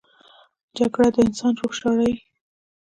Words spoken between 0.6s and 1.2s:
جګړه د